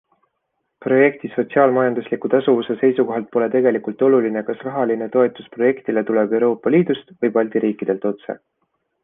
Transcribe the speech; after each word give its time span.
Projekti 0.83 1.29
sotsiaalmajandusliku 1.33 2.31
tasuvuse 2.33 2.75
seisukohalt 2.79 3.29
pole 3.35 3.49
tegelikult 3.57 4.01
oluline, 4.09 4.43
kas 4.49 4.65
rahaline 4.69 5.09
toetus 5.19 5.53
projektile 5.59 6.05
tuleb 6.09 6.35
EL-st 6.41 7.15
või 7.21 7.33
balti 7.39 7.65
riikidelt 7.69 8.11
otse. 8.15 8.41